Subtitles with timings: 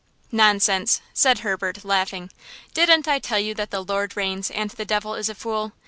[0.31, 2.31] "Nonsense!" said Herbert laughing;
[2.73, 5.73] "didn't I tell you that the Lord reigns and the devil is a fool?